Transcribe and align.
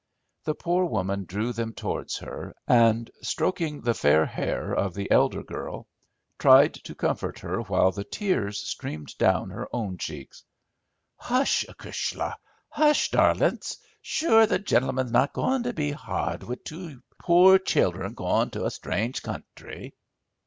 The 0.45 0.55
poor 0.55 0.85
woman 0.85 1.25
drew 1.25 1.53
them 1.53 1.73
towards 1.75 2.17
her, 2.17 2.55
and, 2.67 3.11
stroking 3.21 3.81
the 3.81 3.93
fair 3.93 4.25
hair 4.25 4.73
of 4.73 4.95
the 4.95 5.11
elder 5.11 5.43
girl, 5.43 5.85
tried 6.39 6.73
to 6.73 6.95
comfort 6.95 7.37
her 7.37 7.61
while 7.61 7.91
the 7.91 8.03
tears 8.03 8.57
streamed 8.67 9.15
down 9.19 9.51
her 9.51 9.67
own 9.71 9.99
cheeks. 9.99 10.43
"Hush, 11.17 11.67
acushla; 11.69 12.33
hush, 12.69 13.11
darlints, 13.11 13.77
shure 14.01 14.47
the 14.47 14.57
gentlemin's 14.57 15.11
not 15.11 15.33
goin' 15.33 15.61
to 15.61 15.71
be 15.73 15.91
hard 15.91 16.41
wid 16.41 16.65
two 16.65 17.03
poor 17.19 17.59
childher 17.59 18.09
going 18.09 18.49
to 18.49 18.65
a 18.65 18.71
strange 18.71 19.21
country." 19.21 19.93